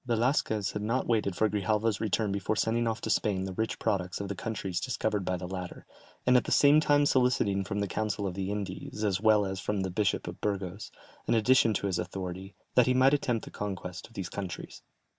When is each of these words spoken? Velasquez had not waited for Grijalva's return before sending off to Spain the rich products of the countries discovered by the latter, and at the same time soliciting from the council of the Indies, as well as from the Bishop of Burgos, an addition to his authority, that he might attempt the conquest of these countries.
Velasquez 0.07 0.71
had 0.71 0.81
not 0.81 1.05
waited 1.05 1.35
for 1.35 1.47
Grijalva's 1.47 2.01
return 2.01 2.31
before 2.31 2.55
sending 2.55 2.87
off 2.87 3.01
to 3.01 3.09
Spain 3.11 3.43
the 3.45 3.53
rich 3.53 3.77
products 3.77 4.19
of 4.19 4.29
the 4.29 4.35
countries 4.35 4.79
discovered 4.79 5.23
by 5.23 5.37
the 5.37 5.47
latter, 5.47 5.85
and 6.25 6.35
at 6.35 6.45
the 6.45 6.51
same 6.51 6.79
time 6.79 7.05
soliciting 7.05 7.63
from 7.63 7.81
the 7.81 7.87
council 7.87 8.25
of 8.25 8.33
the 8.33 8.49
Indies, 8.49 9.03
as 9.03 9.21
well 9.21 9.45
as 9.45 9.59
from 9.59 9.81
the 9.81 9.91
Bishop 9.91 10.27
of 10.27 10.41
Burgos, 10.41 10.89
an 11.27 11.35
addition 11.35 11.75
to 11.75 11.85
his 11.85 11.99
authority, 11.99 12.55
that 12.73 12.87
he 12.87 12.95
might 12.95 13.13
attempt 13.13 13.45
the 13.45 13.51
conquest 13.51 14.07
of 14.07 14.13
these 14.13 14.27
countries. 14.27 14.81